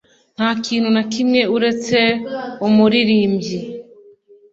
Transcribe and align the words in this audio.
Ntakintu 0.35 0.89
nakimwe 0.95 1.41
uretse 1.55 1.99
umuririmbyi 2.67 3.59